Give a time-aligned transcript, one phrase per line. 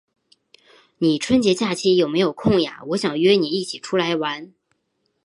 [0.97, 2.81] 你春节假期有没有空呀？
[2.87, 4.51] 我想约你一起出来玩。